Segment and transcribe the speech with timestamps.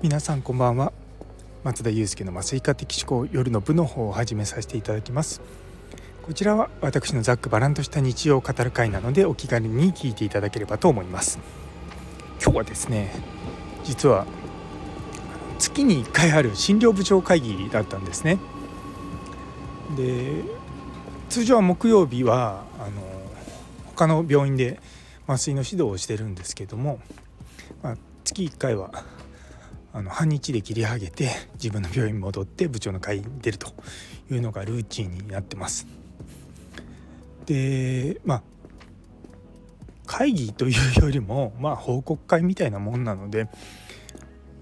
[0.00, 0.92] 皆さんこんばんは。
[1.64, 5.40] 松田祐介の麻酔科的思考夜の部の方を始めさせていただきます。
[6.22, 11.40] こちらは私のざっくばらんとした日常を語る会なのでお気軽に聞いていただければと思います。
[12.40, 13.10] 今日はですね
[13.82, 14.24] 実は
[15.58, 18.38] 月に1回ある診療部長会議だったんですね。
[19.96, 20.44] で
[21.28, 23.02] 通常は木曜日はあの
[23.96, 24.78] 他の病院で
[25.26, 27.00] 麻酔の指導をしてるんですけども、
[27.82, 28.92] まあ、月1回は
[29.92, 33.72] あの半日で切り上げて自分の病院に戻って部長の会に出ると
[34.30, 35.86] いうのがルーチンになってます。
[37.46, 38.42] でまあ
[40.06, 43.48] 会議というよりも、まあ、報告会みたいなもんなので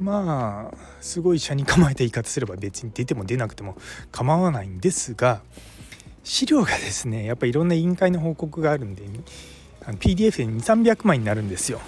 [0.01, 3.77] まあすごい車に構えた言い方すれば別に出ても出なくても
[4.11, 5.43] 構わないんですが
[6.25, 9.05] 資料がですねやっぱりいろんな委員会の報告があるんで
[9.81, 11.81] PDF で2300枚になるんですよ。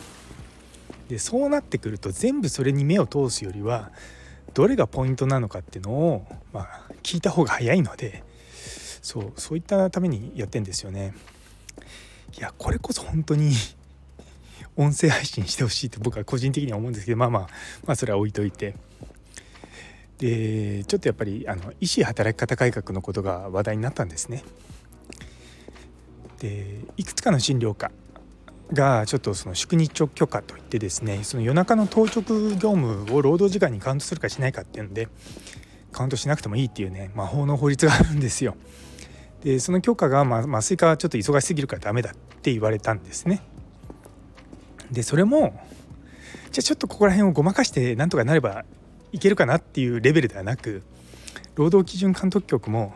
[1.08, 3.90] でそうなってくると全部それに目を通すよりは
[4.54, 8.24] どれがポイントなのかっていうのを、まあ、聞いた方が早いので
[9.02, 11.14] そうそういったためにやってんですよね。
[12.36, 13.52] いやこれこそ本当に
[14.76, 17.42] 音声配信してほしいと僕は個人的には思うんですけどまあまあ
[17.86, 18.74] まあそれは置いといて
[20.18, 24.44] でちょっとやっぱりあの医師働き方改革のことが話題になったんですね。
[26.38, 27.90] でいくつかの診療科
[28.72, 35.08] がちょっとその宿日直許可といってですねその夜中の当直業務を労働時間にカウントするかしないかっていうので
[35.92, 38.56] カウントしなくてもいいっていうね魔法の法律があるんですよ。
[39.42, 43.40] でその許可が、まあ、麻酔科はちょっと忙しすぎるからダメだって言われたんですね。
[44.90, 45.60] でそれも
[46.50, 48.64] じゃあちょっとここら辺をごまかしてなんとかなれば
[49.12, 50.82] いけるかなっていうレベルではなく
[51.54, 52.94] 労働基準監督局も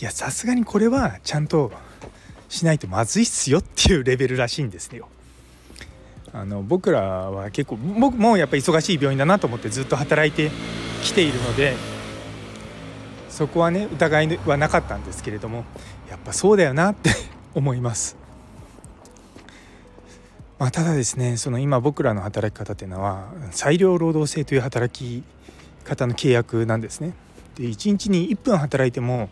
[0.00, 1.72] いやさすがにこれはちゃんと
[2.52, 5.08] しないとまずいっすよっていうレベルらしいんですよ。
[6.34, 10.50] あの僕らは結構僕もやっぱり忙しい病院だなと思ってずっと働いて
[11.02, 11.74] きているので
[13.30, 15.64] そこはね疑いはなかったんですけれども
[16.10, 17.10] やっぱそうだよなって
[17.54, 18.16] 思います。
[20.58, 25.24] まあ、ただですねその今僕らの働き方っていうのは裁量労働制という働き
[25.84, 27.14] 方の契約なんですね。
[27.56, 29.30] で1日に1分働いても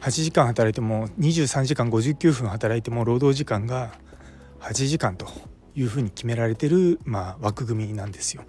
[0.00, 3.92] 8時間働いても23時間59分働いても労働時間が
[4.60, 5.26] 8時間と
[5.74, 8.42] いうふうに決められてる、まあ、枠組みなんですよ。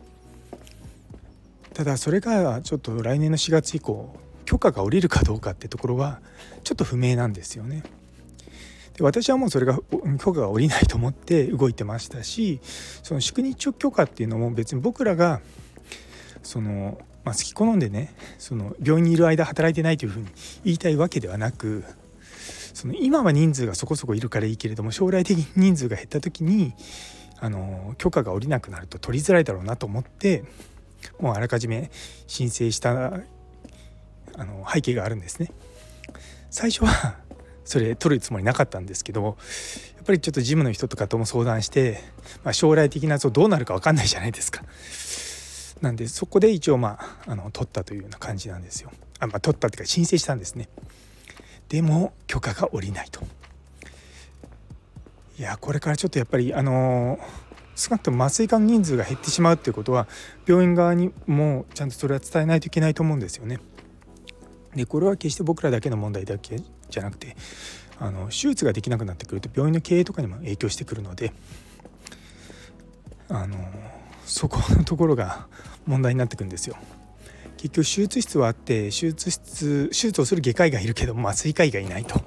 [1.74, 4.16] ただそれがちょっと来年の4月以降
[4.46, 6.20] 許可が下りるかどうかってところは
[6.64, 7.84] ちょっと不明なんですよね。
[8.98, 9.80] で私はもうそれが
[10.20, 12.60] 許可が下りないと思って動いてましたし
[13.02, 15.40] その宿日直許可っていうのも別に僕らが
[16.44, 20.28] そのまあ、好き好んでねその病院にいる間働いてないというふうに
[20.64, 21.84] 言いたいわけではなく
[22.74, 26.74] その今は人数がそこそこいるからいいけれども将来的に人数が減った時に
[27.42, 30.44] あの許可が下りなくなると取りづらいだろうなと思って
[31.20, 31.92] もうあらかじめ
[32.28, 33.22] 申請した
[34.36, 35.52] あの背景があるんですね。
[36.50, 37.16] 最初は
[37.64, 42.02] それ取るつもりなかったんですけどやっぱりちょっとジムの人とかとも相談して、
[42.44, 44.64] まあ、将来的などうなるか分かんないじゃないですか。
[45.82, 48.92] なんでそこで一応まああの取ったというような感じなんですよ。
[49.20, 50.70] あまあ、取ったっていうか申請したんですね。
[51.70, 53.22] でも許可が下りないと。
[55.38, 57.18] いやこれからちょっとやっぱりあの
[57.76, 60.08] 少なくとも麻酔科の人数が減ってしまうっていうことは
[60.46, 63.60] 病院側にもちゃんとそれは伝えないといけないと思うんですよね。
[64.76, 67.38] でこれは決して僕らだけの問題だけじゃなくて
[68.00, 71.32] あの手術ができなくなってくると病院の経営とかにも影響してくるので
[73.30, 73.58] あの
[74.30, 75.48] そこのところが
[75.88, 76.78] 問題になってくんですよ。
[77.58, 82.22] 結局手術室はあって手術室手術をする外科医がいるけど麻酔科医がいないと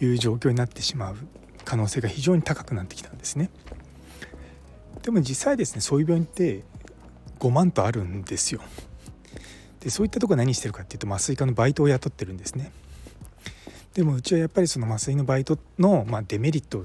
[0.00, 1.16] いう状況になってしまう
[1.64, 3.50] 可能性が非常に高くなってきたんですね。
[5.02, 6.62] でも実際ですねそういう病院って
[7.40, 8.60] 5万とあるんですよ。
[9.80, 12.70] でそういったとこ何してるかっていうと麻酔科のバイトを雇ってるんですね。
[13.94, 16.84] でもうちはやっぱりその麻酔のバイトの、まあ、デメリット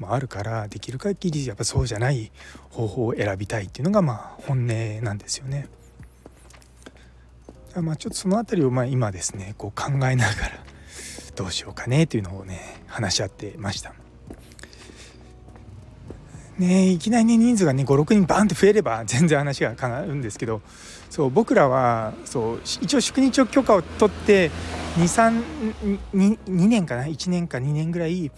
[0.00, 2.32] もあるからできる限りやっぱそうじゃない
[2.70, 5.68] 方法を選びたいっていうのがまあ本音なんですよね。
[7.76, 10.50] まあちょっとその辺りをまあ今ですねこう考えながら
[11.36, 13.94] どうしようかねというのをね話し合ってました。
[16.58, 20.60] ねいきなりね人数がね56人バンって増えれば全然話が変わるんですけど
[21.08, 24.50] そう僕らはそう一応宿日を許可を取って
[24.98, 28.30] 232年かな？1年か2年ぐらい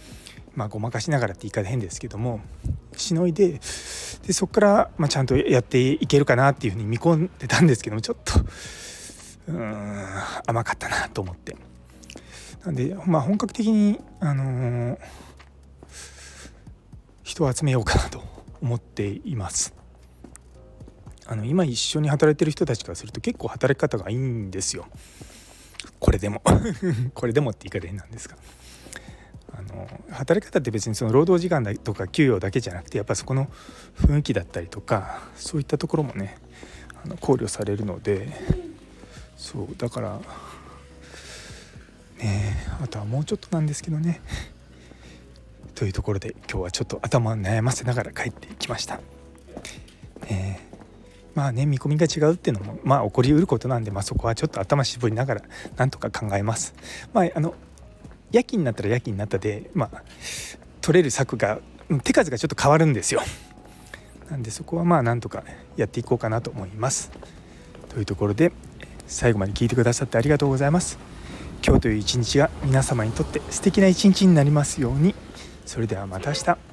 [0.55, 2.41] まあ、ごまかしながらって言い方変ですけども
[2.97, 3.61] しのいで
[4.27, 8.35] でそこから、まあ、ちゃんとやっていけるかなっていうふうに見込んでたんですけどもちょっと
[9.49, 10.07] うん
[10.47, 11.57] 甘かったなと思って。
[12.65, 14.99] なんで、まあ、本格的に、あのー、
[17.25, 18.23] 人を集めようかなと
[18.61, 19.75] 思っています。
[21.27, 24.87] あの今一緒に働いてる人たちからすると結構働き方がいいんですよ。
[25.99, 26.43] これでも。
[27.15, 28.37] これでもって言い方変なんですが。
[29.71, 33.49] あの働き方って別にその労働時間だとか給与だけじゃなくてやっぱそこの
[33.97, 36.39] 雰囲気だったりとかそういったところもね
[37.05, 38.29] あの考慮されるので
[39.37, 40.21] そうだから
[42.19, 44.21] ねあとはもうちょっとなんですけどね
[45.75, 49.01] というところで今日はちょっと頭を悩ませながら帰ってきました。
[50.31, 50.69] ね
[51.35, 55.43] まあね見込みが違うっていうのもまあ起こりうることなんで、まあ、そこはちょっと頭絞りながら
[55.77, 56.75] なんとか考えます。
[57.13, 57.55] まあ、あの
[58.33, 60.03] 夜勤になったら夜勤になったで、まあ、
[60.81, 61.61] 取れる策が
[62.03, 63.21] 手数がちょっと変わるんですよ。
[64.31, 65.45] なんでそこはまあなんとか
[65.77, 67.11] やっていこうかなと思います。
[67.91, 68.53] というところで
[69.07, 70.99] 最後まで聞いてくださってありがとうございます。
[71.65, 75.15] 今日という一日が皆様にとって素敵な一日になりますように。
[75.67, 76.72] それではまた明日